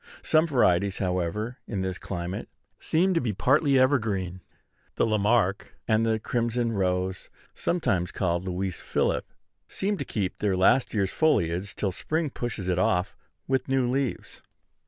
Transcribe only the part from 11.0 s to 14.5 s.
foliage till spring pushes it off with new leaves.